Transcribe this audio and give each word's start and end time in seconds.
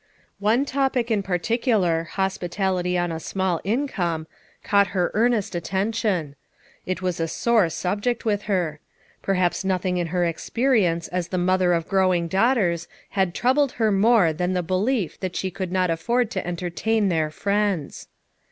One 0.39 0.65
topic 0.65 1.11
in 1.11 1.21
particular, 1.21 2.05
"Hospitality 2.05 2.97
on 2.97 3.11
a 3.11 3.19
Small 3.19 3.61
Income" 3.63 4.25
caught 4.63 4.87
her 4.97 5.11
earnest 5.13 5.53
attention. 5.53 6.35
It 6.87 7.03
was 7.03 7.19
a 7.19 7.27
sore 7.27 7.69
subject 7.69 8.25
with 8.25 8.41
her. 8.49 8.79
Perhaps 9.21 9.63
noth 9.63 9.85
ing 9.85 9.97
in 9.97 10.07
her 10.07 10.25
experience 10.25 11.07
as 11.09 11.27
the 11.27 11.37
mother 11.37 11.71
of 11.73 11.87
growing 11.87 12.27
daughters 12.27 12.87
had 13.09 13.35
troubled 13.35 13.73
her 13.73 13.91
more 13.91 14.33
than 14.33 14.53
the 14.53 14.63
be 14.63 14.73
lief 14.73 15.19
that 15.19 15.35
she 15.35 15.51
could 15.51 15.71
not 15.71 15.91
afford 15.91 16.31
to 16.31 16.47
entertain 16.47 17.09
their 17.09 17.29
friends. 17.29 18.07